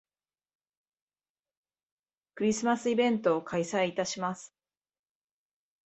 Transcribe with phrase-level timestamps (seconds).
[2.33, 4.51] クリスマスイベントを開催いたします